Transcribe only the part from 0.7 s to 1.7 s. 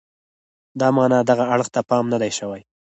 د معنا دغه اړخ